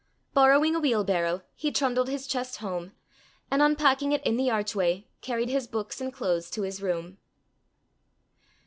[0.33, 2.93] Borrowing a wheelbarrow, he trundled his chest home,
[3.51, 7.19] and unpacking it in the archway, carried his books and clothes to his room.